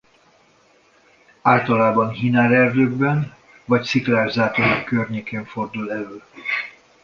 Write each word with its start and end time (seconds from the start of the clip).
Általában 1.41 2.09
hínár 2.09 2.51
erdőkben 2.51 3.35
vagy 3.65 3.83
sziklás 3.83 4.31
zátonyok 4.31 4.85
környékén 4.85 5.45
fordul 5.45 5.91
elő. 5.91 6.23